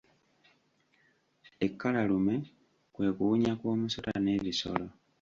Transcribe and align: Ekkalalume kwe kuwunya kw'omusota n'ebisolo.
Ekkalalume 1.65 2.35
kwe 2.93 3.07
kuwunya 3.17 3.53
kw'omusota 3.59 4.13
n'ebisolo. 4.19 4.87